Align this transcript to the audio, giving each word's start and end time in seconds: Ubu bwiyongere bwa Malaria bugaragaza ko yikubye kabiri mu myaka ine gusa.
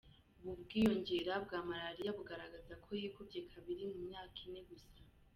Ubu 0.41 0.53
bwiyongere 0.61 1.33
bwa 1.45 1.59
Malaria 1.69 2.11
bugaragaza 2.17 2.73
ko 2.83 2.89
yikubye 3.01 3.39
kabiri 3.51 3.83
mu 3.91 3.99
myaka 4.07 4.37
ine 4.47 4.61
gusa. 4.69 4.91